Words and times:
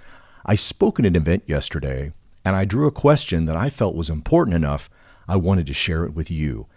I 0.46 0.54
spoke 0.54 1.00
at 1.00 1.08
an 1.08 1.16
event 1.16 1.42
yesterday 1.48 2.14
and 2.46 2.56
I 2.56 2.66
drew 2.66 2.86
a 2.86 2.92
question 2.92 3.48
that 3.48 3.56
I 3.56 3.72
felt 3.72 3.96
was 3.96 4.12
important 4.12 4.56
enough 4.56 4.92
I 5.28 5.38
wanted 5.38 5.66
to 5.66 5.74
share 5.74 6.06
it 6.06 6.14
with 6.14 6.30
you. 6.30 6.68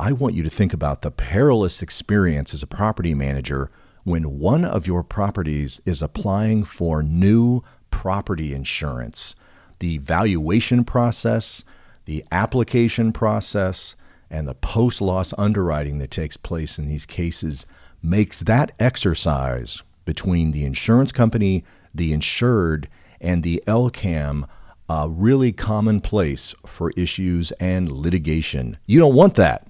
I 0.00 0.12
want 0.12 0.34
you 0.34 0.42
to 0.44 0.48
think 0.48 0.72
about 0.72 1.02
the 1.02 1.10
perilous 1.10 1.82
experience 1.82 2.54
as 2.54 2.62
a 2.62 2.66
property 2.66 3.12
manager 3.12 3.70
when 4.02 4.38
one 4.38 4.64
of 4.64 4.86
your 4.86 5.04
properties 5.04 5.78
is 5.84 6.00
applying 6.00 6.64
for 6.64 7.02
new 7.02 7.62
property 7.90 8.54
insurance. 8.54 9.34
The 9.78 9.98
valuation 9.98 10.84
process, 10.84 11.64
the 12.06 12.24
application 12.32 13.12
process, 13.12 13.94
and 14.30 14.48
the 14.48 14.54
post 14.54 15.02
loss 15.02 15.34
underwriting 15.36 15.98
that 15.98 16.10
takes 16.10 16.38
place 16.38 16.78
in 16.78 16.86
these 16.86 17.04
cases 17.04 17.66
makes 18.02 18.40
that 18.40 18.72
exercise 18.80 19.82
between 20.06 20.52
the 20.52 20.64
insurance 20.64 21.12
company, 21.12 21.62
the 21.94 22.14
insured, 22.14 22.88
and 23.20 23.42
the 23.42 23.62
LCAM 23.66 24.46
a 24.88 25.08
really 25.10 25.52
commonplace 25.52 26.54
for 26.66 26.90
issues 26.96 27.52
and 27.60 27.92
litigation. 27.92 28.78
You 28.86 28.98
don't 28.98 29.14
want 29.14 29.34
that. 29.34 29.66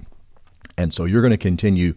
And 0.81 0.95
so 0.95 1.05
you're 1.05 1.21
going 1.21 1.31
to 1.31 1.37
continue 1.37 1.93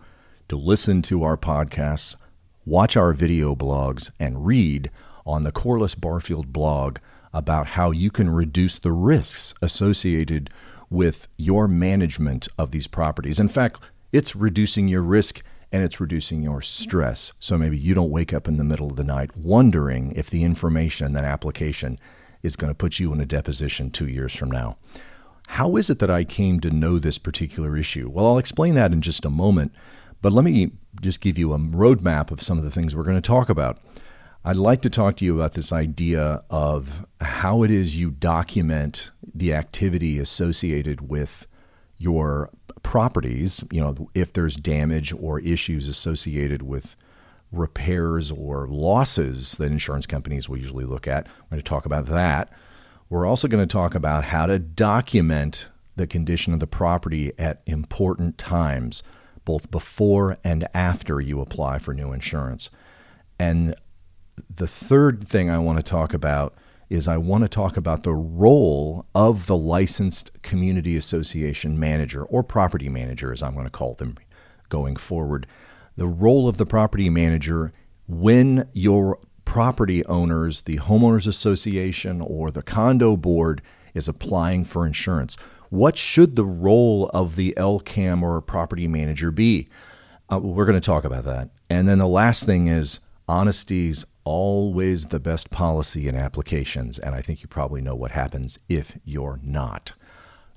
to 0.50 0.58
listen 0.58 1.02
to 1.04 1.24
our 1.24 1.38
podcasts, 1.38 2.18
watch 2.66 2.98
our 2.98 3.14
video 3.14 3.56
blogs, 3.56 4.12
and 4.20 4.46
read 4.46 4.92
on 5.26 5.44
the 5.44 5.54
Corless 5.54 5.96
Barfield 5.98 6.52
blog 6.52 6.98
about 7.34 7.66
how 7.66 7.92
you 7.92 8.12
can 8.12 8.30
reduce 8.30 8.80
the 8.80 8.92
risks 8.92 9.54
associated 9.62 10.50
with 10.90 11.30
your 11.38 11.66
management 11.66 12.50
of 12.58 12.72
these 12.72 12.88
properties. 12.88 13.40
In 13.40 13.48
fact, 13.48 13.80
it's 14.12 14.36
reducing 14.36 14.90
your 14.90 15.02
risk 15.02 15.42
and 15.72 15.82
it's 15.82 16.02
reducing 16.02 16.44
your 16.44 16.62
stress. 16.62 17.32
So 17.40 17.58
maybe 17.58 17.78
you 17.78 17.94
don't 17.94 18.12
wake 18.12 18.34
up 18.34 18.50
in 18.50 18.58
the 18.58 18.66
middle 18.66 18.90
of 18.90 18.98
the 18.98 19.06
night 19.06 19.38
wondering 19.38 20.12
if 20.18 20.30
the 20.30 20.44
information 20.44 21.06
in 21.06 21.14
that 21.14 21.24
application 21.24 21.98
is 22.44 22.58
going 22.58 22.70
to 22.70 22.76
put 22.76 23.00
you 23.00 23.14
in 23.14 23.22
a 23.22 23.26
deposition 23.26 23.92
two 23.92 24.10
years 24.10 24.36
from 24.36 24.52
now. 24.52 24.76
How 25.54 25.76
is 25.76 25.92
it 25.92 26.00
that 26.00 26.10
I 26.10 26.24
came 26.24 26.60
to 26.62 26.72
know 26.72 26.98
this 26.98 27.20
particular 27.20 27.78
issue? 27.78 28.10
Well, 28.10 28.26
I'll 28.26 28.40
explain 28.40 28.74
that 28.74 28.92
in 28.92 29.02
just 29.02 29.24
a 29.24 29.30
moment, 29.30 29.72
but 30.20 30.32
let 30.32 30.44
me 30.44 30.72
just 31.00 31.22
give 31.22 31.38
you 31.38 31.54
a 31.54 31.60
roadmap 31.60 32.32
of 32.32 32.42
some 32.42 32.58
of 32.58 32.64
the 32.64 32.72
things 32.72 32.96
we're 32.96 33.04
going 33.04 33.22
to 33.22 33.22
talk 33.22 33.50
about. 33.50 33.80
I'd 34.44 34.56
like 34.56 34.82
to 34.82 34.90
talk 34.90 35.16
to 35.18 35.26
you 35.26 35.36
about 35.36 35.54
this 35.54 35.72
idea 35.72 36.44
of 36.50 37.06
how 37.22 37.62
it 37.62 37.70
is 37.70 37.96
you 37.96 38.10
document 38.10 39.12
the 39.32 39.54
activity 39.54 40.18
associated 40.18 41.08
with 41.08 41.46
your 42.00 42.50
properties. 42.82 43.64
You 43.72 43.82
know, 43.82 44.10
if 44.16 44.34
there's 44.34 44.56
damage 44.56 45.14
or 45.14 45.40
issues 45.40 45.88
associated 45.88 46.64
with 46.64 46.96
repairs 47.52 48.32
or 48.32 48.68
losses 48.68 49.52
that 49.60 49.72
insurance 49.72 50.08
companies 50.08 50.50
will 50.50 50.58
usually 50.58 50.86
look 50.86 51.08
at. 51.08 51.28
We're 51.28 51.58
going 51.58 51.62
to 51.62 51.70
talk 51.70 51.86
about 51.86 52.08
that. 52.08 52.52
We're 53.14 53.28
also 53.28 53.48
going 53.48 53.62
to 53.62 53.72
talk 53.72 53.94
about 53.94 54.24
how 54.24 54.48
to 54.48 54.58
document 54.58 55.70
the 55.96 56.08
condition 56.08 56.52
of 56.52 56.60
the 56.60 56.66
property 56.66 57.32
at 57.38 57.62
important 57.68 58.40
times, 58.40 59.04
both 59.46 59.70
before 59.70 60.36
and 60.44 60.68
after 60.74 61.22
you 61.22 61.40
apply 61.40 61.78
for 61.78 61.94
new 61.94 62.12
insurance. 62.12 62.72
And 63.38 63.76
the 64.50 64.66
third 64.66 65.28
thing 65.28 65.48
I 65.48 65.60
want 65.60 65.78
to 65.78 65.84
talk 65.84 66.16
about 66.16 66.56
is 66.90 67.08
I 67.08 67.18
want 67.18 67.44
to 67.44 67.48
talk 67.48 67.78
about 67.78 68.02
the 68.02 68.16
role 68.16 69.06
of 69.14 69.46
the 69.46 69.58
licensed 69.58 70.32
community 70.42 70.96
association 70.96 71.80
manager 71.80 72.24
or 72.24 72.42
property 72.42 72.90
manager, 72.90 73.32
as 73.32 73.44
I'm 73.44 73.54
going 73.54 73.66
to 73.66 73.70
call 73.70 73.94
them 73.94 74.18
going 74.70 74.96
forward. 74.96 75.46
The 75.98 76.08
role 76.08 76.48
of 76.48 76.58
the 76.58 76.66
property 76.66 77.12
manager 77.12 77.74
when 78.08 78.68
your 78.74 79.20
property 79.54 80.04
owners, 80.08 80.62
the 80.62 80.80
homeowners 80.80 81.28
association, 81.28 82.22
or 82.22 82.50
the 82.50 82.64
condo 82.64 83.16
board 83.16 83.62
is 83.94 84.08
applying 84.08 84.66
for 84.66 84.84
insurance. 84.84 85.38
What 85.70 85.96
should 85.96 86.36
the 86.36 86.44
role 86.44 87.12
of 87.14 87.36
the 87.36 87.54
LCAM 87.56 88.24
or 88.24 88.42
property 88.42 88.88
manager 88.88 89.30
be? 89.30 89.68
Uh, 90.32 90.40
we're 90.40 90.66
going 90.66 90.82
to 90.82 90.84
talk 90.84 91.04
about 91.04 91.26
that. 91.26 91.50
And 91.70 91.88
then 91.88 92.00
the 92.00 92.08
last 92.08 92.46
thing 92.46 92.66
is 92.66 93.00
honesty's 93.30 94.08
always 94.24 95.10
the 95.10 95.20
best 95.20 95.52
policy 95.52 96.08
in 96.08 96.16
applications. 96.16 96.98
And 96.98 97.14
I 97.14 97.22
think 97.22 97.44
you 97.44 97.48
probably 97.48 97.82
know 97.82 97.94
what 97.94 98.10
happens 98.10 98.58
if 98.68 98.98
you're 99.06 99.40
not. 99.44 99.94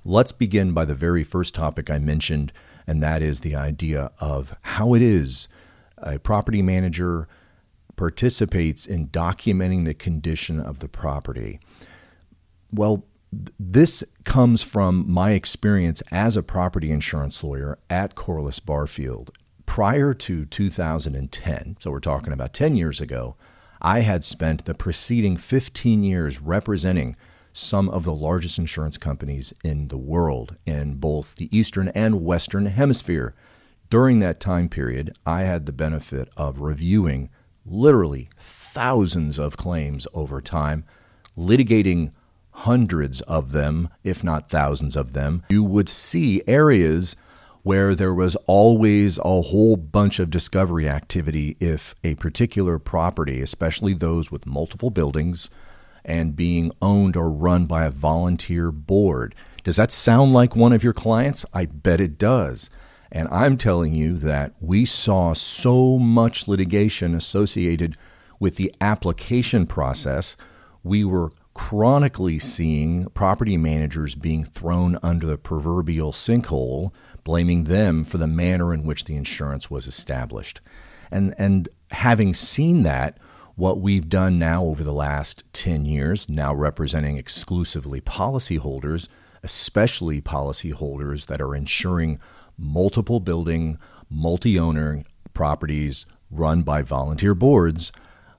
Let's 0.05 0.31
begin 0.31 0.73
by 0.73 0.85
the 0.85 0.95
very 0.95 1.23
first 1.23 1.53
topic 1.53 1.91
I 1.91 1.99
mentioned, 1.99 2.51
and 2.87 3.03
that 3.03 3.21
is 3.21 3.41
the 3.41 3.55
idea 3.55 4.11
of 4.19 4.55
how 4.61 4.95
it 4.95 5.03
is 5.03 5.47
a 5.99 6.17
property 6.17 6.63
manager 6.63 7.27
participates 7.97 8.85
in 8.85 9.09
documenting 9.09 9.83
the 9.83 9.93
condition 9.93 10.59
of 10.61 10.79
the 10.79 10.87
property. 10.87 11.59
Well, 12.71 13.05
this 13.59 14.03
comes 14.23 14.61
from 14.61 15.09
my 15.11 15.31
experience 15.31 16.01
as 16.11 16.37
a 16.37 16.43
property 16.43 16.91
insurance 16.91 17.43
lawyer 17.43 17.77
at 17.89 18.15
Corless 18.15 18.63
Barfield. 18.65 19.31
Prior 19.65 20.13
to 20.13 20.45
2010, 20.45 21.77
so 21.79 21.91
we're 21.91 21.99
talking 21.99 22.31
about 22.31 22.53
10 22.53 22.77
years 22.77 23.01
ago, 23.01 23.35
I 23.81 23.99
had 23.99 24.23
spent 24.23 24.65
the 24.65 24.73
preceding 24.73 25.35
15 25.35 26.03
years 26.03 26.41
representing 26.41 27.17
some 27.51 27.89
of 27.89 28.03
the 28.03 28.13
largest 28.13 28.57
insurance 28.57 28.97
companies 28.97 29.53
in 29.63 29.89
the 29.89 29.97
world 29.97 30.55
in 30.65 30.95
both 30.95 31.35
the 31.35 31.55
Eastern 31.55 31.89
and 31.89 32.23
Western 32.23 32.67
Hemisphere. 32.67 33.35
During 33.89 34.19
that 34.19 34.39
time 34.39 34.69
period, 34.69 35.15
I 35.25 35.41
had 35.41 35.65
the 35.65 35.71
benefit 35.71 36.29
of 36.37 36.61
reviewing 36.61 37.29
literally 37.67 38.29
thousands 38.39 39.39
of 39.39 39.57
claims 39.57 40.07
over 40.13 40.41
time, 40.41 40.85
litigating 41.37 42.11
hundreds 42.51 43.21
of 43.21 43.51
them, 43.51 43.89
if 44.03 44.23
not 44.23 44.49
thousands 44.49 44.95
of 44.95 45.13
them, 45.13 45.43
you 45.49 45.63
would 45.63 45.87
see 45.87 46.41
areas 46.47 47.15
where 47.63 47.93
there 47.93 48.13
was 48.13 48.35
always 48.47 49.17
a 49.19 49.41
whole 49.41 49.75
bunch 49.75 50.19
of 50.19 50.29
discovery 50.29 50.87
activity 50.87 51.57
if 51.59 51.93
a 52.03 52.15
particular 52.15 52.79
property, 52.79 53.41
especially 53.41 53.93
those 53.93 54.31
with 54.31 54.45
multiple 54.45 54.89
buildings 54.89 55.49
and 56.05 56.35
being 56.35 56.71
owned 56.81 57.17
or 57.17 57.29
run 57.29 57.65
by 57.65 57.85
a 57.85 57.91
volunteer 57.91 58.71
board. 58.71 59.35
Does 59.63 59.75
that 59.75 59.91
sound 59.91 60.31
like 60.31 60.55
one 60.55 60.71
of 60.71 60.83
your 60.83 60.93
clients? 60.93 61.45
I 61.53 61.65
bet 61.65 61.99
it 61.99 62.17
does. 62.17 62.69
And 63.11 63.27
I'm 63.29 63.57
telling 63.57 63.93
you 63.93 64.17
that 64.17 64.53
we 64.59 64.85
saw 64.85 65.33
so 65.33 65.97
much 65.97 66.47
litigation 66.47 67.15
associated 67.15 67.97
with 68.39 68.55
the 68.55 68.73
application 68.81 69.65
process. 69.65 70.35
We 70.83 71.03
were 71.03 71.31
chronically 71.53 72.37
seeing 72.37 73.05
property 73.09 73.57
managers 73.57 74.13
being 74.13 74.43
thrown 74.43 74.97
under 75.01 75.25
the 75.25 75.37
proverbial 75.37 76.11
sinkhole, 76.11 76.91
blaming 77.23 77.63
them 77.63 78.03
for 78.03 78.19
the 78.19 78.27
manner 78.27 78.73
in 78.73 78.83
which 78.83 79.05
the 79.05 79.15
insurance 79.15 79.71
was 79.71 79.87
established. 79.87 80.61
And, 81.09 81.33
and 81.37 81.67
having 81.91 82.33
seen 82.33 82.83
that, 82.83 83.17
what 83.55 83.79
we've 83.79 84.07
done 84.07 84.37
now 84.37 84.63
over 84.65 84.83
the 84.83 84.93
last 84.93 85.43
10 85.53 85.85
years, 85.85 86.29
now 86.29 86.53
representing 86.53 87.17
exclusively 87.17 88.01
policyholders, 88.01 89.07
especially 89.41 90.21
policyholders 90.21 91.25
that 91.25 91.41
are 91.41 91.55
insuring 91.55 92.19
multiple 92.57 93.19
building, 93.19 93.77
multi 94.09 94.57
owner 94.57 95.03
properties 95.33 96.05
run 96.31 96.63
by 96.63 96.81
volunteer 96.81 97.35
boards, 97.35 97.91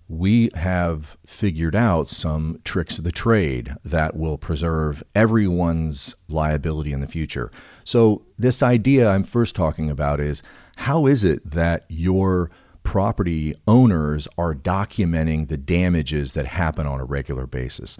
we 0.09 0.50
have 0.55 1.19
figured 1.26 1.76
out 1.76 2.09
some 2.09 2.61
tricks 2.65 2.99
of 2.99 3.05
the 3.05 3.12
trade 3.12 3.75
that 3.85 4.17
will 4.17 4.38
preserve 4.38 5.03
everyone's 5.15 6.17
liability 6.29 6.93
in 6.93 7.00
the 7.00 7.06
future. 7.06 7.53
So, 7.85 8.25
this 8.38 8.62
idea 8.62 9.09
I'm 9.09 9.25
first 9.25 9.55
talking 9.55 9.91
about 9.91 10.19
is 10.19 10.43
how 10.76 11.06
is 11.06 11.25
it 11.25 11.50
that 11.50 11.85
your 11.88 12.50
property 12.82 13.55
owners 13.67 14.26
are 14.38 14.55
documenting 14.55 15.49
the 15.49 15.59
damages 15.59 16.32
that 16.32 16.47
happen 16.47 16.87
on 16.87 17.00
a 17.00 17.05
regular 17.05 17.47
basis? 17.47 17.99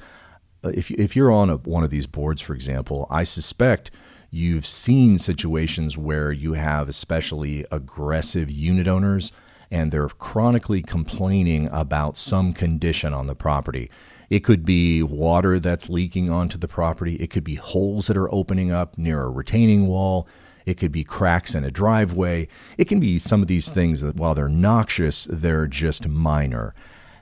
Uh, 0.65 0.71
if, 0.71 0.91
if 0.93 1.15
you're 1.15 1.31
on 1.31 1.51
a, 1.51 1.57
one 1.57 1.85
of 1.85 1.91
these 1.91 2.07
boards, 2.07 2.41
for 2.41 2.55
example, 2.55 3.07
I 3.11 3.23
suspect 3.23 3.91
You've 4.31 4.67
seen 4.67 5.19
situations 5.19 5.97
where 5.97 6.31
you 6.31 6.53
have 6.53 6.89
especially 6.89 7.65
aggressive 7.71 8.51
unit 8.51 8.87
owners 8.87 9.33
and 9.71 9.91
they're 9.91 10.09
chronically 10.09 10.83
complaining 10.83 11.69
about 11.73 12.19
some 12.19 12.53
condition 12.53 13.15
on 13.15 13.27
the 13.27 13.35
property. 13.35 13.91
It 14.29 14.41
could 14.41 14.67
be 14.67 15.03
water 15.03 15.59
that's 15.59 15.89
leaking 15.89 16.31
onto 16.31 16.59
the 16.59 16.69
property, 16.69 17.17
it 17.17 17.31
could 17.31 17.45
be 17.45 17.55
holes 17.55 18.07
that 18.09 18.17
are 18.19 18.33
opening 18.35 18.71
up 18.71 18.99
near 18.99 19.23
a 19.23 19.31
retaining 19.31 19.87
wall, 19.87 20.29
It 20.69 20.77
could 20.77 20.93
be 20.93 21.03
cracks 21.03 21.55
in 21.55 21.65
a 21.65 21.71
driveway. 21.71 22.47
It 22.77 22.89
can 22.89 23.01
be 23.01 23.19
some 23.19 23.41
of 23.41 23.49
these 23.49 23.71
things 23.71 24.03
that, 24.03 24.17
while 24.17 24.35
they're 24.35 24.51
noxious, 24.51 25.27
they're 25.31 25.67
just 25.67 26.07
minor. 26.07 26.75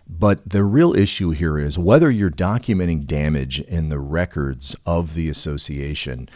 But 0.09 0.51
the 0.51 0.65
real 0.65 0.97
issue 0.97 1.31
here 1.31 1.57
is 1.57 1.79
whether 1.79 2.11
you're 2.11 2.29
documenting 2.29 3.07
damage 3.07 3.61
in 3.61 3.89
the 3.89 4.01
records 4.01 4.75
of 4.85 5.15
the 5.15 5.29
association 5.29 6.29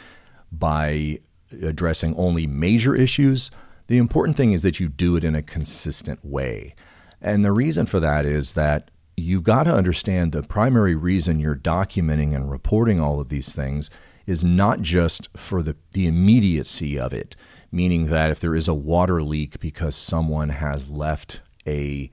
by 0.53 1.19
addressing 1.63 2.15
only 2.17 2.47
major 2.47 2.95
issues. 2.95 3.51
The 3.87 3.99
important 3.99 4.37
thing 4.37 4.53
is 4.53 4.63
that 4.63 4.81
you 4.81 4.89
do 4.89 5.17
it 5.17 5.25
in 5.25 5.35
a 5.35 5.43
consistent 5.43 6.25
way. 6.25 6.75
And 7.21 7.45
the 7.45 7.53
reason 7.53 7.87
for 7.87 8.01
that 8.01 8.25
is 8.25 8.53
that 8.53 8.91
you've 9.17 9.43
got 9.43 9.65
to 9.65 9.75
understand 9.75 10.33
the 10.33 10.43
primary 10.43 10.95
reason 10.95 11.41
you're 11.41 11.57
documenting 11.57 12.35
and 12.35 12.51
reporting 12.51 13.01
all 13.01 13.21
of 13.21 13.29
these 13.29 13.53
things 13.53 13.91
is 14.27 14.45
not 14.45 14.81
just 14.81 15.29
for 15.37 15.63
the, 15.63 15.77
the 15.93 16.07
immediacy 16.07 16.99
of 16.99 17.13
it, 17.13 17.37
meaning 17.73 18.07
that 18.07 18.31
if 18.31 18.41
there 18.41 18.55
is 18.55 18.69
a 18.69 18.75
water 18.75 19.23
leak 19.23 19.61
because 19.61 19.97
someone 19.97 20.51
has 20.51 20.91
left 20.91 21.41
a 21.67 22.11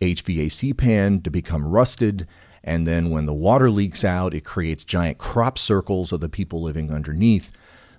HVAC 0.00 0.76
pan 0.76 1.22
to 1.22 1.30
become 1.30 1.66
rusted, 1.66 2.26
and 2.62 2.86
then 2.86 3.10
when 3.10 3.26
the 3.26 3.34
water 3.34 3.70
leaks 3.70 4.04
out, 4.04 4.34
it 4.34 4.44
creates 4.44 4.84
giant 4.84 5.18
crop 5.18 5.56
circles 5.56 6.12
of 6.12 6.20
the 6.20 6.28
people 6.28 6.60
living 6.60 6.92
underneath. 6.92 7.52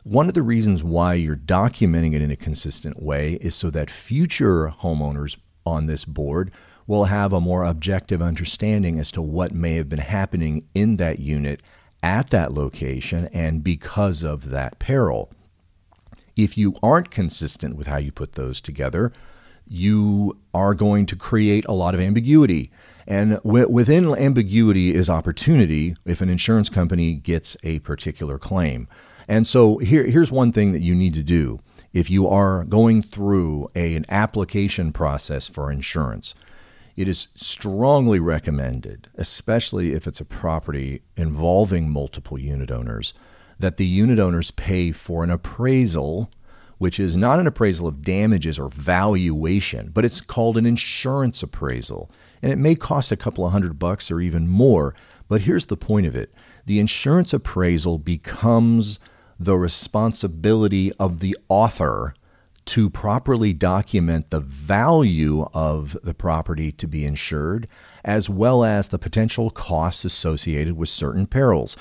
One 0.08 0.30
of 0.30 0.36
the 0.36 0.42
reasons 0.42 0.86
why 0.86 1.16
you're 1.16 1.36
documenting 1.36 2.14
it 2.14 2.22
in 2.22 2.32
a 2.32 2.38
consistent 2.38 3.04
way 3.04 3.34
is 3.42 3.56
so 3.56 3.70
that 3.72 3.92
future 3.92 4.70
homeowners 4.70 5.36
on 5.66 5.88
this 5.88 6.06
board 6.06 6.50
will 6.88 7.06
have 7.06 7.34
a 7.34 7.42
more 7.42 7.66
objective 7.66 8.22
understanding 8.22 9.00
as 9.00 9.12
to 9.12 9.22
what 9.22 9.52
may 9.52 9.76
have 9.76 9.90
been 9.90 10.00
happening 10.00 10.64
in 10.74 10.96
that 10.96 11.20
unit 11.20 11.62
at 12.02 12.30
that 12.30 12.54
location 12.54 13.28
and 13.34 13.66
because 13.66 14.24
of 14.24 14.50
that 14.50 14.80
peril. 14.80 15.30
If 16.38 16.58
you 16.58 16.76
aren't 16.82 17.12
consistent 17.12 17.76
with 17.76 17.88
how 17.88 17.98
you 17.98 18.14
put 18.14 18.36
those 18.36 18.62
together, 18.62 19.12
you 19.68 20.38
are 20.54 20.74
going 20.74 21.06
to 21.08 21.18
create 21.18 21.66
a 21.66 21.74
lot 21.74 21.94
of 21.94 22.00
ambiguity. 22.00 22.72
And 23.06 23.42
w- 23.44 23.68
within 23.68 24.16
ambiguity 24.16 24.96
is 24.96 25.10
opportunity 25.10 25.98
if 26.06 26.22
an 26.22 26.30
insurance 26.30 26.70
company 26.70 27.16
gets 27.16 27.58
a 27.62 27.80
particular 27.80 28.40
claim. 28.40 28.88
And 29.28 29.46
so 29.46 29.78
here, 29.78 30.06
here's 30.06 30.32
one 30.32 30.52
thing 30.52 30.72
that 30.72 30.82
you 30.82 30.96
need 30.96 31.14
to 31.16 31.24
do 31.24 31.60
if 31.94 32.10
you 32.10 32.28
are 32.28 32.64
going 32.64 33.02
through 33.02 33.68
a, 33.76 33.96
an 33.96 34.06
application 34.10 34.92
process 34.92 35.48
for 35.48 35.72
insurance. 35.72 36.34
It 36.96 37.08
is 37.08 37.28
strongly 37.36 38.20
recommended, 38.20 39.10
especially 39.16 39.94
if 39.94 40.08
it's 40.08 40.22
a 40.22 40.26
property 40.26 41.02
involving 41.16 41.90
multiple 41.90 42.40
unit 42.40 42.72
owners, 42.72 43.14
that 43.60 43.78
the 43.78 43.86
unit 43.86 44.20
owners 44.20 44.52
pay 44.52 44.92
for 44.92 45.24
an 45.24 45.30
appraisal, 45.30 46.32
which 46.78 47.00
is 47.00 47.18
not 47.18 47.40
an 47.40 47.48
appraisal 47.48 47.88
of 47.88 48.02
damages 48.02 48.58
or 48.60 48.70
valuation, 48.70 49.92
but 49.94 50.06
it's 50.06 50.22
called 50.22 50.58
an 50.58 50.66
insurance 50.66 51.42
appraisal. 51.44 52.10
And 52.42 52.52
it 52.52 52.58
may 52.58 52.76
cost 52.76 53.12
a 53.12 53.18
couple 53.18 53.46
of 53.46 53.52
hundred 53.52 53.80
bucks 53.80 54.12
or 54.12 54.20
even 54.20 54.48
more. 54.48 54.96
But 55.28 55.42
here's 55.42 55.68
the 55.68 55.78
point 55.78 56.06
of 56.06 56.16
it 56.16 56.34
the 56.66 56.80
insurance 56.80 57.34
appraisal 57.34 57.98
becomes 57.98 59.00
the 59.40 59.58
responsibility 59.58 60.92
of 60.94 61.20
the 61.20 61.38
author 61.50 62.14
to 62.66 62.90
properly 62.90 63.54
document 63.54 64.30
the 64.30 64.42
value 64.42 65.48
of 65.54 65.98
the 66.04 66.14
property 66.14 66.72
to 66.74 66.88
be 66.88 67.06
insured, 67.06 67.68
as 68.04 68.30
well 68.30 68.64
as 68.64 68.90
the 68.90 69.00
potential 69.00 69.50
costs 69.50 70.04
associated 70.04 70.76
with 70.76 70.90
certain 70.90 71.26
perils. 71.26 71.78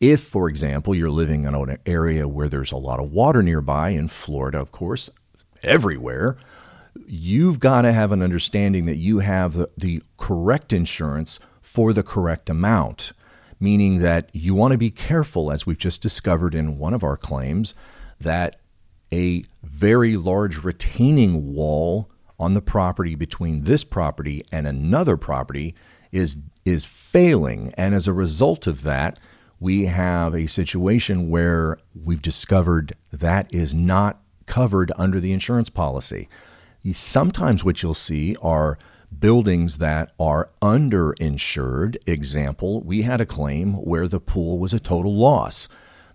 If, 0.00 0.22
for 0.22 0.48
example, 0.48 0.94
you're 0.94 1.10
living 1.10 1.44
in 1.44 1.54
an 1.54 1.76
area 1.84 2.26
where 2.26 2.48
there's 2.48 2.72
a 2.72 2.78
lot 2.78 3.00
of 3.00 3.12
water 3.12 3.42
nearby, 3.42 3.90
in 3.90 4.08
Florida, 4.08 4.58
of 4.58 4.72
course, 4.72 5.10
everywhere, 5.62 6.38
you've 7.06 7.60
got 7.60 7.82
to 7.82 7.92
have 7.92 8.10
an 8.10 8.22
understanding 8.22 8.86
that 8.86 8.96
you 8.96 9.18
have 9.18 9.52
the, 9.52 9.68
the 9.76 10.02
correct 10.16 10.72
insurance 10.72 11.38
for 11.60 11.92
the 11.92 12.02
correct 12.02 12.48
amount, 12.48 13.12
meaning 13.60 14.00
that 14.00 14.30
you 14.32 14.54
want 14.54 14.72
to 14.72 14.78
be 14.78 14.90
careful, 14.90 15.52
as 15.52 15.66
we've 15.66 15.78
just 15.78 16.02
discovered 16.02 16.54
in 16.54 16.78
one 16.78 16.94
of 16.94 17.04
our 17.04 17.16
claims, 17.16 17.74
that 18.18 18.56
a 19.12 19.44
very 19.62 20.16
large 20.16 20.64
retaining 20.64 21.54
wall 21.54 22.10
on 22.38 22.54
the 22.54 22.62
property 22.62 23.14
between 23.14 23.64
this 23.64 23.84
property 23.84 24.44
and 24.50 24.66
another 24.66 25.16
property 25.16 25.74
is 26.10 26.38
is 26.64 26.84
failing 26.84 27.72
and 27.76 27.94
as 27.94 28.06
a 28.06 28.12
result 28.12 28.66
of 28.66 28.82
that 28.82 29.18
we 29.60 29.84
have 29.84 30.34
a 30.34 30.46
situation 30.46 31.28
where 31.28 31.78
we've 31.94 32.22
discovered 32.22 32.94
that 33.12 33.52
is 33.54 33.74
not 33.74 34.22
covered 34.46 34.90
under 34.96 35.20
the 35.20 35.32
insurance 35.32 35.68
policy. 35.68 36.28
Sometimes 36.92 37.62
what 37.62 37.82
you'll 37.82 37.92
see 37.92 38.34
are 38.40 38.78
buildings 39.18 39.78
that 39.78 40.12
are 40.18 40.50
underinsured. 40.62 41.96
Example, 42.06 42.80
we 42.82 43.02
had 43.02 43.20
a 43.20 43.26
claim 43.26 43.74
where 43.74 44.08
the 44.08 44.20
pool 44.20 44.58
was 44.58 44.72
a 44.72 44.80
total 44.80 45.14
loss. 45.14 45.68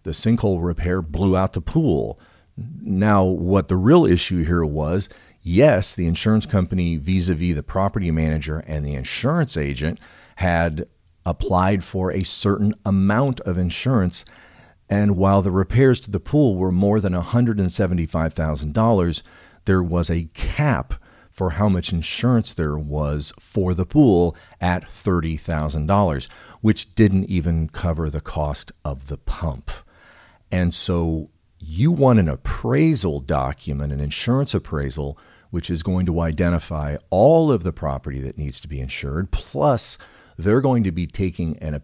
The 0.03 0.11
sinkhole 0.11 0.63
repair 0.63 1.01
blew 1.01 1.35
out 1.35 1.53
the 1.53 1.61
pool. 1.61 2.19
Now, 2.57 3.23
what 3.23 3.67
the 3.67 3.77
real 3.77 4.05
issue 4.05 4.43
here 4.43 4.65
was 4.65 5.09
yes, 5.41 5.93
the 5.93 6.07
insurance 6.07 6.45
company 6.45 6.97
vis 6.97 7.29
a 7.29 7.35
vis 7.35 7.55
the 7.55 7.63
property 7.63 8.11
manager 8.11 8.63
and 8.65 8.85
the 8.85 8.95
insurance 8.95 9.55
agent 9.55 9.99
had 10.37 10.87
applied 11.25 11.83
for 11.83 12.11
a 12.11 12.23
certain 12.23 12.73
amount 12.85 13.41
of 13.41 13.57
insurance. 13.57 14.23
And 14.89 15.17
while 15.17 15.41
the 15.41 15.51
repairs 15.51 15.99
to 16.01 16.11
the 16.11 16.19
pool 16.19 16.55
were 16.55 16.71
more 16.71 16.99
than 16.99 17.13
$175,000, 17.13 19.23
there 19.65 19.83
was 19.83 20.09
a 20.09 20.29
cap 20.33 20.95
for 21.35 21.51
how 21.51 21.67
much 21.67 21.91
insurance 21.91 22.53
there 22.53 22.77
was 22.77 23.33
for 23.37 23.73
the 23.73 23.85
pool 23.85 24.35
at 24.61 24.89
$30,000, 24.89 26.27
which 26.61 26.95
didn't 26.95 27.25
even 27.25 27.67
cover 27.67 28.09
the 28.09 28.21
cost 28.21 28.71
of 28.85 29.07
the 29.07 29.17
pump. 29.17 29.69
And 30.49 30.73
so 30.73 31.29
you 31.59 31.91
want 31.91 32.19
an 32.19 32.29
appraisal 32.29 33.19
document, 33.19 33.91
an 33.91 33.99
insurance 33.99 34.53
appraisal, 34.53 35.17
which 35.49 35.69
is 35.69 35.83
going 35.83 36.05
to 36.05 36.21
identify 36.21 36.95
all 37.09 37.51
of 37.51 37.63
the 37.63 37.73
property 37.73 38.19
that 38.21 38.37
needs 38.37 38.59
to 38.61 38.67
be 38.67 38.79
insured. 38.79 39.31
Plus, 39.31 39.97
they're 40.37 40.61
going 40.61 40.83
to 40.83 40.91
be 40.91 41.07
taking 41.07 41.57
an 41.59 41.81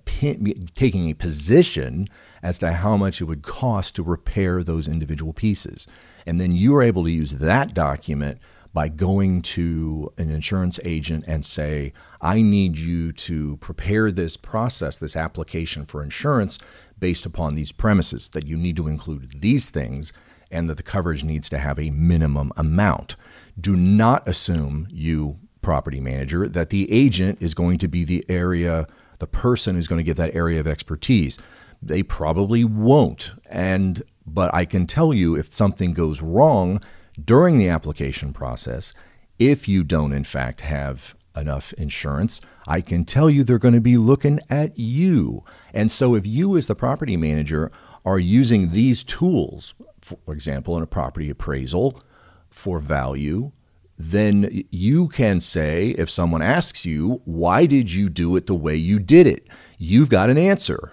taking 0.76 1.10
a 1.10 1.14
position 1.14 2.08
as 2.44 2.60
to 2.60 2.74
how 2.74 2.98
much 2.98 3.22
it 3.22 3.26
would 3.26 3.44
cost 3.44 3.96
to 3.96 4.04
repair 4.04 4.64
those 4.64 4.88
individual 4.88 5.34
pieces. 5.34 5.88
And 6.26 6.40
then 6.40 6.52
you 6.52 6.76
are 6.76 6.84
able 6.84 7.06
to 7.06 7.12
use 7.12 7.32
that 7.32 7.74
document 7.74 8.40
by 8.74 8.88
going 8.88 9.42
to 9.42 10.14
an 10.18 10.30
insurance 10.30 10.80
agent 10.86 11.26
and 11.28 11.46
say, 11.46 11.92
I 12.22 12.42
need 12.42 12.78
you 12.78 13.12
to 13.14 13.58
prepare 13.58 14.12
this 14.12 14.38
process, 14.38 14.98
this 14.98 15.16
application 15.16 15.86
for 15.86 16.04
insurance 16.04 16.58
based 17.00 17.26
upon 17.26 17.56
these 17.56 17.72
premises, 17.72 18.30
that 18.30 18.48
you 18.48 18.56
need 18.56 18.78
to 18.78 18.88
include 18.88 19.42
these 19.42 19.70
things 19.70 20.14
and 20.52 20.70
that 20.70 20.78
the 20.78 20.84
coverage 20.84 21.24
needs 21.24 21.50
to 21.50 21.58
have 21.58 21.80
a 21.80 21.90
minimum 21.90 22.52
amount. 22.56 23.16
Do 23.60 23.76
not 23.76 24.28
assume, 24.28 24.88
you 24.90 25.40
property 25.62 26.00
manager, 26.00 26.48
that 26.48 26.70
the 26.70 26.92
agent 26.92 27.38
is 27.42 27.54
going 27.54 27.78
to 27.80 27.88
be 27.88 28.04
the 28.04 28.24
area, 28.30 28.88
the 29.20 29.28
person 29.28 29.76
who's 29.76 29.88
going 29.88 29.98
to 29.98 30.04
get 30.04 30.18
that 30.18 30.36
area 30.36 30.60
of 30.60 30.68
expertise. 30.68 31.38
They 31.82 32.04
probably 32.04 32.64
won't. 32.64 33.32
And 33.48 34.02
but 34.26 34.54
I 34.54 34.66
can 34.66 34.88
tell 34.88 35.14
you 35.14 35.36
if 35.36 35.54
something 35.54 35.94
goes 35.94 36.22
wrong 36.22 36.82
during 37.26 37.58
the 37.58 37.70
application 37.70 38.34
process, 38.34 38.94
if 39.40 39.68
you 39.68 39.84
don't 39.84 40.14
in 40.14 40.24
fact 40.24 40.62
have 40.62 41.16
enough 41.36 41.74
insurance, 41.74 42.42
I 42.68 42.82
can 42.82 43.06
tell 43.06 43.30
you 43.30 43.44
they're 43.44 43.58
going 43.58 43.74
to 43.74 43.82
be 43.82 43.98
looking 43.98 44.40
at 44.50 44.78
you. 44.78 45.44
And 45.74 45.92
so 45.92 46.16
if 46.16 46.26
you, 46.26 46.58
as 46.58 46.68
the 46.68 46.76
property 46.76 47.18
manager, 47.18 47.72
are 48.06 48.20
using 48.20 48.70
these 48.70 49.04
tools, 49.04 49.74
for 50.02 50.34
example, 50.34 50.76
in 50.78 50.84
a 50.84 50.88
property 50.88 51.30
appraisal 51.30 52.02
for 52.50 52.80
value, 52.80 53.52
then 53.98 54.64
you 54.72 55.08
can 55.10 55.40
say, 55.40 55.90
if 55.92 56.10
someone 56.10 56.42
asks 56.42 56.86
you, 56.86 57.22
why 57.26 57.66
did 57.66 57.94
you 57.94 58.10
do 58.10 58.36
it 58.36 58.48
the 58.48 58.56
way 58.56 58.76
you 58.76 59.00
did 59.00 59.28
it? 59.28 59.48
You've 59.78 60.10
got 60.10 60.30
an 60.30 60.38
answer. 60.38 60.92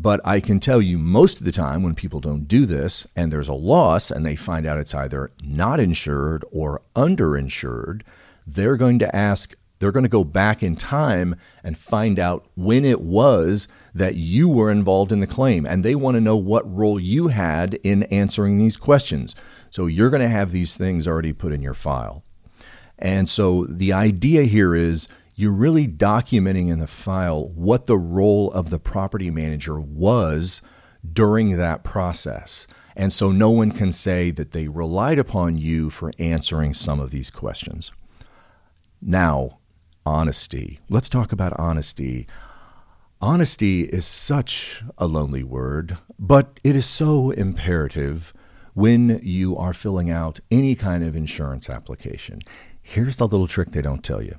But 0.00 0.20
I 0.24 0.40
can 0.40 0.60
tell 0.60 0.80
you 0.80 0.96
most 0.96 1.38
of 1.38 1.44
the 1.44 1.52
time 1.52 1.82
when 1.82 1.94
people 1.94 2.20
don't 2.20 2.46
do 2.46 2.66
this 2.66 3.06
and 3.16 3.32
there's 3.32 3.48
a 3.48 3.54
loss 3.54 4.10
and 4.10 4.24
they 4.24 4.36
find 4.36 4.64
out 4.64 4.78
it's 4.78 4.94
either 4.94 5.30
not 5.42 5.80
insured 5.80 6.44
or 6.52 6.82
underinsured, 6.94 8.02
they're 8.46 8.76
going 8.76 8.98
to 9.00 9.16
ask 9.16 9.54
they're 9.78 9.92
going 9.92 10.04
to 10.04 10.08
go 10.08 10.24
back 10.24 10.62
in 10.62 10.76
time 10.76 11.36
and 11.62 11.78
find 11.78 12.18
out 12.18 12.46
when 12.56 12.84
it 12.84 13.00
was 13.00 13.68
that 13.94 14.16
you 14.16 14.48
were 14.48 14.70
involved 14.70 15.12
in 15.12 15.20
the 15.20 15.26
claim. 15.26 15.66
And 15.66 15.84
they 15.84 15.94
want 15.94 16.16
to 16.16 16.20
know 16.20 16.36
what 16.36 16.72
role 16.72 16.98
you 16.98 17.28
had 17.28 17.74
in 17.84 18.02
answering 18.04 18.58
these 18.58 18.76
questions. 18.76 19.34
So 19.70 19.86
you're 19.86 20.10
going 20.10 20.22
to 20.22 20.28
have 20.28 20.50
these 20.50 20.76
things 20.76 21.06
already 21.06 21.32
put 21.32 21.52
in 21.52 21.62
your 21.62 21.74
file. 21.74 22.24
And 22.98 23.28
so 23.28 23.64
the 23.66 23.92
idea 23.92 24.42
here 24.42 24.74
is 24.74 25.06
you're 25.38 25.52
really 25.52 25.86
documenting 25.86 26.68
in 26.68 26.80
the 26.80 26.86
file 26.88 27.46
what 27.50 27.86
the 27.86 27.96
role 27.96 28.50
of 28.50 28.70
the 28.70 28.78
property 28.80 29.30
manager 29.30 29.78
was 29.78 30.62
during 31.12 31.56
that 31.56 31.84
process. 31.84 32.66
And 32.96 33.12
so 33.12 33.30
no 33.30 33.48
one 33.48 33.70
can 33.70 33.92
say 33.92 34.32
that 34.32 34.50
they 34.50 34.66
relied 34.66 35.20
upon 35.20 35.56
you 35.56 35.90
for 35.90 36.10
answering 36.18 36.74
some 36.74 36.98
of 36.98 37.12
these 37.12 37.30
questions. 37.30 37.92
Now, 39.00 39.60
honesty. 40.04 40.80
Let's 40.88 41.08
talk 41.08 41.30
about 41.30 41.56
honesty. 41.56 42.26
Honesty 43.20 43.82
is 43.82 44.06
such 44.06 44.82
a 44.98 45.06
lonely 45.06 45.44
word, 45.44 45.98
but 46.18 46.58
it 46.64 46.74
is 46.74 46.84
so 46.84 47.30
imperative 47.30 48.32
when 48.74 49.20
you 49.22 49.56
are 49.56 49.72
filling 49.72 50.10
out 50.10 50.40
any 50.50 50.74
kind 50.74 51.04
of 51.04 51.14
insurance 51.14 51.70
application. 51.70 52.40
Here's 52.82 53.18
the 53.18 53.28
little 53.28 53.46
trick 53.46 53.70
they 53.70 53.82
don't 53.82 54.02
tell 54.02 54.20
you. 54.20 54.36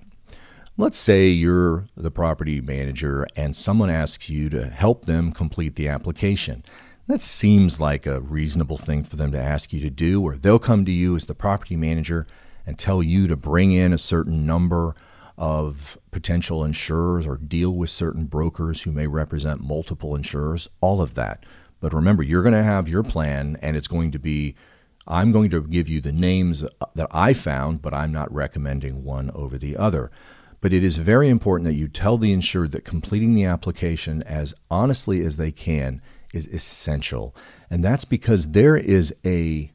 Let's 0.79 0.97
say 0.97 1.27
you're 1.27 1.89
the 1.97 2.09
property 2.09 2.61
manager 2.61 3.27
and 3.35 3.53
someone 3.53 3.89
asks 3.89 4.29
you 4.29 4.49
to 4.51 4.67
help 4.67 5.03
them 5.03 5.33
complete 5.33 5.75
the 5.75 5.89
application. 5.89 6.63
That 7.05 7.21
seems 7.21 7.81
like 7.81 8.05
a 8.05 8.21
reasonable 8.21 8.77
thing 8.77 9.03
for 9.03 9.17
them 9.17 9.33
to 9.33 9.41
ask 9.41 9.73
you 9.73 9.81
to 9.81 9.89
do, 9.89 10.23
or 10.23 10.37
they'll 10.37 10.57
come 10.57 10.85
to 10.85 10.91
you 10.93 11.17
as 11.17 11.25
the 11.25 11.35
property 11.35 11.75
manager 11.75 12.27
and 12.65 12.79
tell 12.79 13.03
you 13.03 13.27
to 13.27 13.35
bring 13.35 13.73
in 13.73 13.91
a 13.91 13.97
certain 13.97 14.45
number 14.45 14.95
of 15.37 15.97
potential 16.11 16.63
insurers 16.63 17.27
or 17.27 17.35
deal 17.35 17.71
with 17.71 17.89
certain 17.89 18.23
brokers 18.23 18.83
who 18.83 18.93
may 18.93 19.05
represent 19.05 19.59
multiple 19.59 20.15
insurers, 20.15 20.69
all 20.79 21.01
of 21.01 21.13
that. 21.15 21.45
But 21.81 21.91
remember, 21.91 22.23
you're 22.23 22.41
going 22.41 22.53
to 22.53 22.63
have 22.63 22.87
your 22.87 23.03
plan, 23.03 23.57
and 23.61 23.75
it's 23.75 23.89
going 23.89 24.11
to 24.11 24.19
be 24.19 24.55
I'm 25.09 25.31
going 25.31 25.49
to 25.49 25.61
give 25.61 25.89
you 25.89 25.99
the 25.99 26.13
names 26.13 26.63
that 26.95 27.07
I 27.11 27.33
found, 27.33 27.81
but 27.81 27.93
I'm 27.93 28.13
not 28.13 28.33
recommending 28.33 29.03
one 29.03 29.31
over 29.31 29.57
the 29.57 29.75
other. 29.75 30.11
But 30.61 30.73
it 30.73 30.83
is 30.83 30.97
very 30.97 31.29
important 31.29 31.65
that 31.65 31.75
you 31.75 31.87
tell 31.87 32.17
the 32.17 32.33
insured 32.33 32.71
that 32.71 32.83
completing 32.85 33.33
the 33.33 33.45
application 33.45 34.23
as 34.23 34.53
honestly 34.69 35.21
as 35.21 35.37
they 35.37 35.51
can 35.51 36.01
is 36.33 36.47
essential. 36.47 37.35
And 37.69 37.83
that's 37.83 38.05
because 38.05 38.47
there 38.47 38.77
is 38.77 39.13
a 39.25 39.71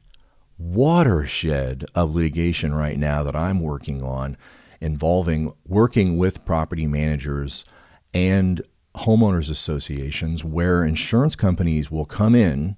watershed 0.57 1.85
of 1.95 2.15
litigation 2.15 2.73
right 2.73 2.97
now 2.97 3.23
that 3.23 3.35
I'm 3.35 3.59
working 3.59 4.01
on 4.01 4.37
involving 4.79 5.53
working 5.67 6.17
with 6.17 6.45
property 6.45 6.87
managers 6.87 7.65
and 8.13 8.61
homeowners 8.95 9.49
associations 9.49 10.43
where 10.43 10.83
insurance 10.83 11.35
companies 11.35 11.91
will 11.91 12.05
come 12.05 12.35
in 12.35 12.77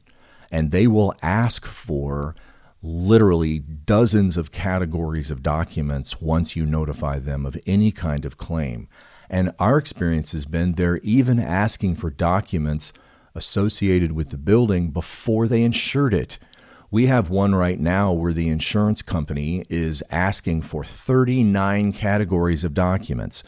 and 0.52 0.72
they 0.72 0.88
will 0.88 1.14
ask 1.22 1.66
for 1.66 2.36
literally 2.88 3.60
dozens 3.60 4.38
of 4.38 4.52
categories 4.52 5.30
of 5.30 5.44
documents 5.44 6.22
once 6.22 6.56
you 6.56 6.66
notify 6.66 7.20
them 7.20 7.46
of 7.46 7.60
any 7.68 7.92
kind 7.92 8.26
of 8.26 8.38
claim. 8.38 8.88
And 9.30 9.52
our 9.60 9.78
experience 9.78 10.32
has 10.32 10.46
been 10.46 10.74
they're 10.74 10.98
even 11.00 11.40
asking 11.40 11.98
for 11.98 12.10
documents 12.10 12.94
associated 13.36 14.14
with 14.14 14.30
the 14.30 14.38
building 14.38 14.90
before 14.90 15.48
they 15.48 15.64
insured 15.64 16.14
it. 16.14 16.40
We 16.90 17.08
have 17.08 17.30
one 17.30 17.54
right 17.54 17.80
now 17.80 18.14
where 18.14 18.32
the 18.32 18.48
insurance 18.48 19.02
company 19.02 19.66
is 19.70 20.02
asking 20.10 20.62
for 20.62 20.86
39 20.86 21.92
categories 21.92 22.64
of 22.64 22.74
documents. 22.74 23.44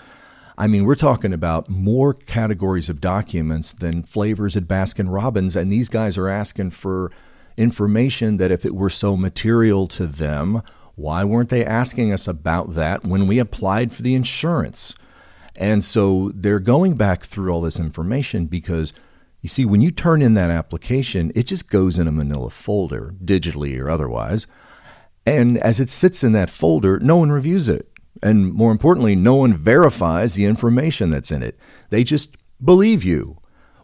I 0.57 0.67
mean, 0.67 0.83
we're 0.83 0.95
talking 0.95 1.31
about 1.31 1.69
more 1.69 2.13
categories 2.13 2.89
of 2.89 2.99
documents 2.99 3.71
than 3.71 4.03
flavors 4.03 4.57
at 4.57 4.65
Baskin 4.65 5.09
Robbins, 5.09 5.55
and 5.55 5.71
these 5.71 5.87
guys 5.87 6.17
are 6.17 6.27
asking 6.27 6.71
for 6.71 7.11
information 7.59 8.37
that 8.37 8.51
if 8.51 8.65
it 8.65 8.73
were 8.73 8.89
so 8.89 9.15
material 9.15 9.87
to 9.89 10.07
them, 10.07 10.61
why 10.95 11.23
weren't 11.23 11.49
they 11.49 11.65
asking 11.65 12.11
us 12.11 12.27
about 12.27 12.73
that 12.75 13.03
when 13.03 13.27
we 13.27 13.37
applied 13.39 13.93
for 13.93 14.01
the 14.01 14.15
insurance? 14.15 14.95
And 15.55 15.83
so 15.83 16.31
they're 16.33 16.59
going 16.59 16.95
back 16.95 17.23
through 17.23 17.51
all 17.51 17.61
this 17.61 17.79
information 17.79 18.45
because 18.45 18.93
you 19.41 19.49
see, 19.49 19.65
when 19.65 19.81
you 19.81 19.91
turn 19.91 20.21
in 20.21 20.33
that 20.33 20.49
application, 20.49 21.31
it 21.35 21.43
just 21.43 21.69
goes 21.69 21.97
in 21.97 22.07
a 22.07 22.11
manila 22.11 22.49
folder, 22.49 23.13
digitally 23.23 23.79
or 23.79 23.89
otherwise. 23.89 24.47
And 25.25 25.57
as 25.59 25.79
it 25.79 25.89
sits 25.89 26.23
in 26.23 26.31
that 26.33 26.49
folder, 26.49 26.99
no 26.99 27.17
one 27.17 27.31
reviews 27.31 27.69
it. 27.69 27.89
And 28.21 28.53
more 28.53 28.71
importantly, 28.71 29.15
no 29.15 29.35
one 29.35 29.53
verifies 29.53 30.33
the 30.33 30.45
information 30.45 31.09
that's 31.09 31.31
in 31.31 31.43
it. 31.43 31.57
They 31.89 32.03
just 32.03 32.35
believe 32.63 33.03
you. 33.03 33.37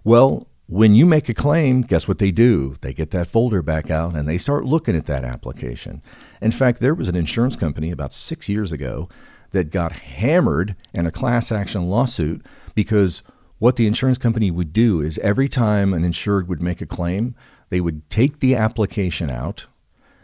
Well, 0.03 0.47
when 0.67 0.95
you 0.95 1.05
make 1.05 1.29
a 1.29 1.33
claim, 1.33 1.81
guess 1.81 2.07
what 2.07 2.17
they 2.17 2.31
do? 2.31 2.75
They 2.81 2.93
get 2.93 3.11
that 3.11 3.27
folder 3.27 3.61
back 3.61 3.91
out 3.91 4.15
and 4.15 4.27
they 4.27 4.37
start 4.37 4.65
looking 4.65 4.95
at 4.95 5.05
that 5.05 5.23
application. 5.23 6.01
In 6.41 6.51
fact, 6.51 6.79
there 6.79 6.95
was 6.95 7.07
an 7.07 7.15
insurance 7.15 7.55
company 7.55 7.91
about 7.91 8.13
six 8.13 8.49
years 8.49 8.71
ago 8.71 9.07
that 9.51 9.69
got 9.69 9.91
hammered 9.91 10.75
in 10.93 11.05
a 11.05 11.11
class 11.11 11.51
action 11.51 11.87
lawsuit 11.87 12.43
because 12.73 13.21
what 13.59 13.75
the 13.75 13.87
insurance 13.87 14.17
company 14.17 14.49
would 14.49 14.73
do 14.73 15.01
is 15.01 15.17
every 15.19 15.47
time 15.47 15.93
an 15.93 16.03
insured 16.03 16.47
would 16.47 16.61
make 16.61 16.81
a 16.81 16.85
claim, 16.85 17.35
they 17.69 17.79
would 17.79 18.09
take 18.09 18.39
the 18.39 18.55
application 18.55 19.29
out, 19.29 19.67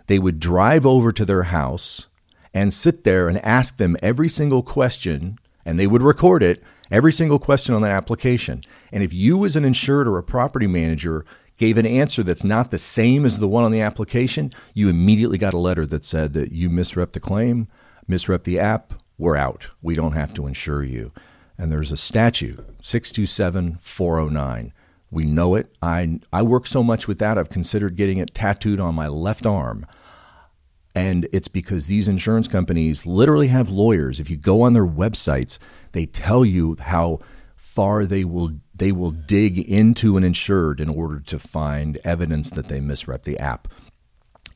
they 0.07 0.19
would 0.19 0.39
drive 0.39 0.85
over 0.85 1.11
to 1.11 1.23
their 1.23 1.43
house 1.43 2.07
and 2.53 2.73
sit 2.73 3.03
there 3.03 3.29
and 3.29 3.37
ask 3.45 3.77
them 3.77 3.95
every 4.01 4.27
single 4.27 4.63
question, 4.63 5.37
and 5.65 5.79
they 5.79 5.87
would 5.87 6.01
record 6.01 6.43
it, 6.43 6.61
every 6.91 7.11
single 7.13 7.39
question 7.39 7.73
on 7.73 7.81
that 7.81 7.91
application. 7.91 8.61
And 8.91 9.01
if 9.01 9.13
you, 9.13 9.45
as 9.45 9.55
an 9.55 9.65
insured 9.65 10.07
or 10.07 10.17
a 10.17 10.23
property 10.23 10.67
manager, 10.67 11.25
gave 11.57 11.77
an 11.77 11.85
answer 11.85 12.23
that's 12.23 12.43
not 12.43 12.71
the 12.71 12.77
same 12.77 13.25
as 13.25 13.37
the 13.37 13.47
one 13.47 13.63
on 13.63 13.71
the 13.71 13.81
application, 13.81 14.51
you 14.73 14.89
immediately 14.89 15.37
got 15.37 15.53
a 15.53 15.59
letter 15.59 15.85
that 15.85 16.03
said 16.03 16.33
that 16.33 16.51
you 16.51 16.69
misrep 16.69 17.11
the 17.11 17.19
claim, 17.19 17.67
misrep 18.09 18.43
the 18.43 18.59
app, 18.59 18.93
we're 19.17 19.35
out. 19.35 19.69
We 19.81 19.93
don't 19.93 20.13
have 20.13 20.33
to 20.33 20.47
insure 20.47 20.83
you. 20.83 21.11
And 21.57 21.71
there's 21.71 21.91
a 21.91 21.97
statute, 21.97 22.59
627409. 22.81 24.73
We 25.11 25.23
know 25.25 25.53
it. 25.53 25.75
I, 25.83 26.19
I 26.33 26.41
work 26.41 26.65
so 26.65 26.81
much 26.81 27.07
with 27.07 27.19
that, 27.19 27.37
I've 27.37 27.49
considered 27.49 27.95
getting 27.95 28.17
it 28.17 28.33
tattooed 28.33 28.79
on 28.79 28.95
my 28.95 29.07
left 29.07 29.45
arm. 29.45 29.85
And 30.95 31.27
it's 31.31 31.47
because 31.47 31.87
these 31.87 32.07
insurance 32.07 32.47
companies 32.47 33.05
literally 33.05 33.47
have 33.47 33.69
lawyers. 33.69 34.19
If 34.19 34.29
you 34.29 34.37
go 34.37 34.61
on 34.61 34.73
their 34.73 34.85
websites, 34.85 35.57
they 35.93 36.05
tell 36.05 36.43
you 36.43 36.75
how 36.79 37.19
far 37.55 38.05
they 38.05 38.25
will 38.25 38.51
they 38.75 38.91
will 38.91 39.11
dig 39.11 39.59
into 39.59 40.17
an 40.17 40.23
insured 40.23 40.79
in 40.81 40.89
order 40.89 41.19
to 41.19 41.37
find 41.37 41.99
evidence 42.03 42.49
that 42.49 42.67
they 42.67 42.79
misrep 42.79 43.23
the 43.23 43.37
app. 43.39 43.67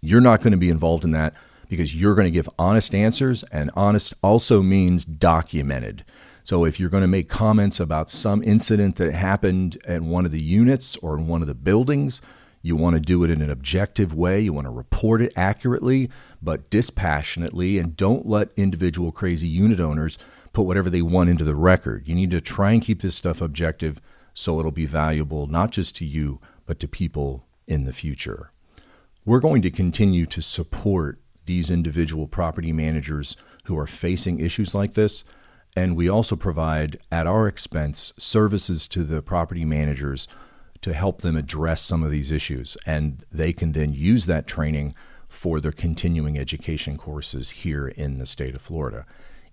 You're 0.01 0.20
not 0.20 0.42
going 0.42 0.51
to 0.51 0.58
be 0.58 0.70
involved 0.70 1.04
in 1.04 1.12
that 1.12 1.34
because 1.70 1.96
you're 1.96 2.15
going 2.15 2.25
to 2.25 2.32
give 2.32 2.50
honest 2.60 2.94
answers, 2.94 3.44
and 3.51 3.72
honest 3.75 4.13
also 4.22 4.62
means 4.62 5.06
documented. 5.06 6.04
So 6.44 6.65
if 6.65 6.80
you're 6.80 6.89
going 6.89 7.01
to 7.01 7.08
make 7.08 7.30
comments 7.30 7.80
about 7.80 8.12
some 8.12 8.44
incident 8.44 8.98
that 8.98 9.13
happened 9.13 9.77
at 9.88 10.01
one 10.01 10.25
of 10.25 10.32
the 10.32 10.42
units 10.42 10.96
or 10.98 11.18
in 11.18 11.27
one 11.27 11.42
of 11.42 11.48
the 11.48 11.56
buildings, 11.56 12.22
you 12.65 12.75
want 12.75 12.95
to 12.95 13.00
do 13.00 13.24
it 13.24 13.29
in 13.29 13.43
an 13.43 13.51
objective 13.51 14.12
way. 14.12 14.39
You 14.39 14.51
want 14.51 14.65
to 14.65 14.72
report 14.72 15.22
it 15.22 15.31
accurately, 15.36 16.10
but 16.41 16.72
dispassionately, 16.72 17.77
and 17.77 17.95
don't 17.95 18.25
let 18.25 18.50
individual 18.57 19.12
crazy 19.12 19.48
unit 19.48 19.79
owners 19.79 20.17
put 20.51 20.63
whatever 20.63 20.89
they 20.89 21.03
want 21.03 21.29
into 21.29 21.43
the 21.43 21.53
record. 21.53 22.07
You 22.07 22.15
need 22.15 22.31
to 22.31 22.41
try 22.41 22.72
and 22.72 22.81
keep 22.81 23.03
this 23.03 23.15
stuff 23.15 23.39
objective 23.39 24.01
so 24.34 24.60
it'll 24.60 24.72
be 24.72 24.88
valuable 24.88 25.45
not 25.45 25.69
just 25.69 25.95
to 25.98 26.05
you, 26.05 26.41
but 26.65 26.79
to 26.79 26.88
people 26.88 27.45
in 27.67 27.84
the 27.84 27.93
future. 27.93 28.50
We're 29.25 29.39
going 29.39 29.62
to 29.62 29.69
continue 29.69 30.25
to 30.25 30.41
support 30.41 31.19
these 31.45 31.69
individual 31.69 32.27
property 32.27 32.72
managers 32.72 33.38
who 33.65 33.77
are 33.77 33.86
facing 33.86 34.39
issues 34.39 34.74
like 34.74 34.95
this 34.95 35.24
and 35.75 35.98
we 35.98 36.10
also 36.10 36.36
provide, 36.38 37.00
at 37.12 37.27
our 37.27 37.48
expense, 37.48 38.13
services 38.17 38.88
to 38.88 39.03
the 39.03 39.22
property 39.22 39.65
managers 39.65 40.27
to 40.82 40.94
help 40.94 41.22
them 41.22 41.36
address 41.36 41.82
some 41.82 42.03
of 42.03 42.12
these 42.12 42.32
issues. 42.32 42.77
And 42.86 43.24
they 43.32 43.53
can 43.53 43.72
then 43.72 43.94
use 43.94 44.25
that 44.25 44.48
training 44.48 44.96
for 45.27 45.60
their 45.60 45.72
continuing 45.72 46.38
education 46.38 46.98
courses 46.98 47.51
here 47.51 47.88
in 47.88 48.17
the 48.17 48.25
state 48.25 48.55
of 48.55 48.62
Florida. 48.62 49.05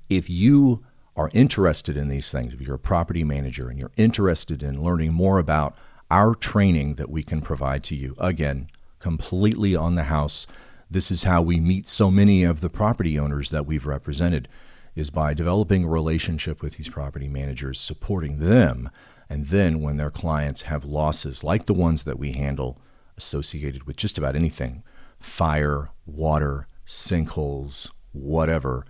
If 0.08 0.30
you 0.30 0.84
are 1.16 1.30
interested 1.34 1.96
in 1.96 2.08
these 2.08 2.30
things, 2.30 2.54
if 2.54 2.60
you're 2.60 2.76
a 2.76 2.78
property 2.78 3.24
manager 3.24 3.68
and 3.68 3.78
you're 3.78 3.90
interested 3.96 4.62
in 4.62 4.82
learning 4.82 5.12
more 5.12 5.38
about 5.38 5.76
our 6.10 6.34
training 6.34 6.94
that 6.94 7.10
we 7.10 7.22
can 7.22 7.40
provide 7.40 7.82
to 7.84 7.96
you, 7.96 8.14
again, 8.18 8.68
completely 8.98 9.74
on 9.74 9.94
the 9.94 10.04
house, 10.04 10.46
this 10.90 11.10
is 11.10 11.24
how 11.24 11.42
we 11.42 11.58
meet 11.58 11.88
so 11.88 12.10
many 12.10 12.44
of 12.44 12.60
the 12.60 12.70
property 12.70 13.18
owners 13.18 13.50
that 13.50 13.66
we've 13.66 13.86
represented 13.86 14.48
is 14.94 15.10
by 15.10 15.32
developing 15.32 15.84
a 15.84 15.88
relationship 15.88 16.62
with 16.62 16.76
these 16.76 16.88
property 16.88 17.28
managers, 17.28 17.80
supporting 17.80 18.38
them, 18.38 18.90
and 19.32 19.46
then 19.46 19.80
when 19.80 19.96
their 19.96 20.10
clients 20.10 20.62
have 20.62 20.84
losses 20.84 21.42
like 21.42 21.64
the 21.64 21.72
ones 21.72 22.02
that 22.02 22.18
we 22.18 22.32
handle 22.32 22.78
associated 23.16 23.84
with 23.84 23.96
just 23.96 24.18
about 24.18 24.36
anything 24.36 24.82
fire, 25.18 25.88
water, 26.04 26.68
sinkholes, 26.84 27.90
whatever 28.12 28.84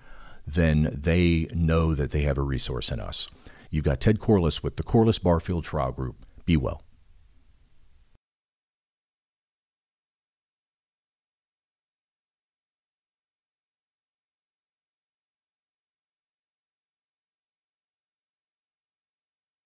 then 0.45 0.91
they 1.01 1.47
know 1.55 1.95
that 1.95 2.11
they 2.11 2.23
have 2.23 2.39
a 2.39 2.43
resource 2.43 2.91
in 2.91 2.99
us. 2.99 3.29
You've 3.71 3.85
got 3.85 4.01
Ted 4.01 4.19
Corless 4.19 4.65
with 4.65 4.75
the 4.75 4.83
Corless 4.83 5.23
Barfield 5.23 5.63
Trial 5.63 5.93
Group. 5.93 6.17
Be 6.45 6.57
well. 6.57 6.83